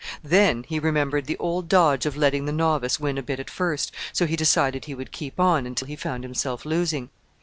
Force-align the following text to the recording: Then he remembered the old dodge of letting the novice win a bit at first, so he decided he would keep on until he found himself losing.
Then 0.23 0.65
he 0.67 0.79
remembered 0.79 1.27
the 1.27 1.37
old 1.37 1.69
dodge 1.69 2.07
of 2.07 2.17
letting 2.17 2.45
the 2.45 2.51
novice 2.51 2.99
win 2.99 3.19
a 3.19 3.21
bit 3.21 3.39
at 3.39 3.51
first, 3.51 3.91
so 4.11 4.25
he 4.25 4.35
decided 4.35 4.85
he 4.85 4.95
would 4.95 5.11
keep 5.11 5.39
on 5.39 5.67
until 5.67 5.87
he 5.87 5.95
found 5.95 6.23
himself 6.23 6.65
losing. 6.65 7.11